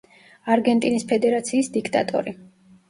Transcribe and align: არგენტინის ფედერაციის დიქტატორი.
არგენტინის 0.55 1.05
ფედერაციის 1.13 1.71
დიქტატორი. 1.77 2.39